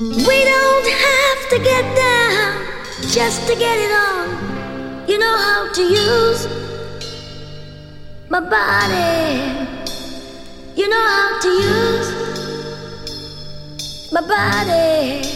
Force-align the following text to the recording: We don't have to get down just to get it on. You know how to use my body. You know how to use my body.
We 0.00 0.06
don't 0.06 0.88
have 0.88 1.48
to 1.50 1.58
get 1.62 1.84
down 1.94 2.66
just 3.12 3.46
to 3.46 3.54
get 3.54 3.78
it 3.78 3.92
on. 3.92 5.08
You 5.08 5.18
know 5.18 5.36
how 5.36 5.72
to 5.72 5.82
use 5.82 6.48
my 8.28 8.40
body. 8.40 9.68
You 10.74 10.88
know 10.88 10.98
how 10.98 11.38
to 11.42 11.48
use 11.48 12.12
my 14.10 14.20
body. 14.22 15.33